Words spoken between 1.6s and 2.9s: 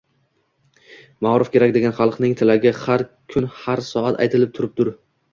degan xalqning tilagi